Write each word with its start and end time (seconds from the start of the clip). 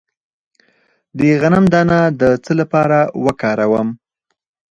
د 1.17 1.19
غنم 1.41 1.65
دانه 1.73 1.99
د 2.19 2.21
څه 2.43 2.51
لپاره 2.59 2.99
وکاروم؟ 3.25 3.89